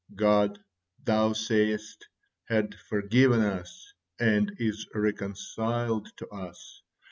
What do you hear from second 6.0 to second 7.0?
to us.